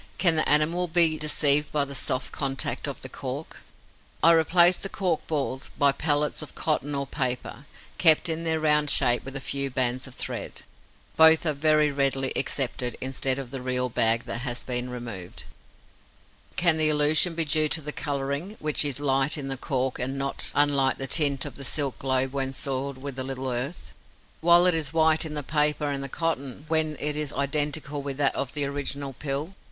Can 0.17 0.35
the 0.37 0.49
animal 0.49 0.87
be 0.87 1.15
deceived 1.15 1.71
by 1.71 1.85
the 1.85 1.93
soft 1.93 2.31
contact 2.31 2.87
of 2.87 3.03
the 3.03 3.07
cork? 3.07 3.57
I 4.23 4.31
replace 4.31 4.79
the 4.79 4.89
cork 4.89 5.27
balls 5.27 5.69
by 5.77 5.91
pellets 5.91 6.41
of 6.41 6.55
cotton 6.55 6.95
or 6.95 7.05
paper, 7.05 7.67
kept 7.99 8.27
in 8.27 8.43
their 8.43 8.59
round 8.59 8.89
shape 8.89 9.23
with 9.23 9.35
a 9.35 9.39
few 9.39 9.69
bands 9.69 10.07
of 10.07 10.15
thread. 10.15 10.63
Both 11.17 11.45
are 11.45 11.53
very 11.53 11.91
readily 11.91 12.33
accepted 12.35 12.97
instead 12.99 13.37
of 13.37 13.51
the 13.51 13.61
real 13.61 13.89
bag 13.89 14.23
that 14.25 14.39
has 14.39 14.63
been 14.63 14.89
removed. 14.89 15.43
Can 16.55 16.77
the 16.77 16.89
illusion 16.89 17.35
be 17.35 17.45
due 17.45 17.67
to 17.69 17.79
the 17.81 17.91
colouring, 17.91 18.57
which 18.59 18.83
is 18.83 18.99
light 18.99 19.37
in 19.37 19.49
the 19.49 19.55
cork 19.55 19.99
and 19.99 20.17
not 20.17 20.49
unlike 20.55 20.97
the 20.97 21.05
tint 21.05 21.45
of 21.45 21.57
the 21.57 21.63
silk 21.63 21.99
globe 21.99 22.33
when 22.33 22.53
soiled 22.53 22.97
with 22.97 23.19
a 23.19 23.23
little 23.23 23.51
earth, 23.51 23.93
while 24.39 24.65
it 24.65 24.73
is 24.73 24.93
white 24.93 25.25
in 25.25 25.35
the 25.35 25.43
paper 25.43 25.85
and 25.85 26.01
the 26.01 26.09
cotton, 26.09 26.65
when 26.67 26.97
it 26.99 27.15
is 27.15 27.31
identical 27.33 28.01
with 28.01 28.17
that 28.17 28.33
of 28.33 28.53
the 28.55 28.65
original 28.65 29.13
pill? 29.13 29.53